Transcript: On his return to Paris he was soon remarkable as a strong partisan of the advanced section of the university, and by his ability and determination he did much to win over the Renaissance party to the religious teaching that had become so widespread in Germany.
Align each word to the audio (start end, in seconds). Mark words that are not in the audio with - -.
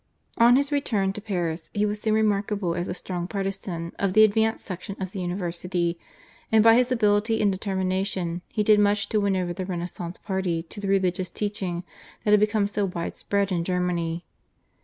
On 0.39 0.55
his 0.55 0.71
return 0.71 1.13
to 1.13 1.21
Paris 1.21 1.69
he 1.75 1.85
was 1.85 2.01
soon 2.01 2.15
remarkable 2.15 2.73
as 2.73 2.87
a 2.87 2.93
strong 2.95 3.27
partisan 3.27 3.91
of 3.99 4.13
the 4.13 4.23
advanced 4.23 4.65
section 4.65 4.99
of 4.99 5.11
the 5.11 5.19
university, 5.19 5.99
and 6.51 6.63
by 6.63 6.73
his 6.73 6.91
ability 6.91 7.39
and 7.39 7.51
determination 7.51 8.41
he 8.47 8.63
did 8.63 8.79
much 8.79 9.09
to 9.09 9.21
win 9.21 9.35
over 9.35 9.53
the 9.53 9.63
Renaissance 9.63 10.17
party 10.17 10.63
to 10.63 10.79
the 10.79 10.87
religious 10.87 11.29
teaching 11.29 11.83
that 12.23 12.31
had 12.31 12.39
become 12.39 12.65
so 12.67 12.85
widespread 12.85 13.51
in 13.51 13.63
Germany. 13.63 14.25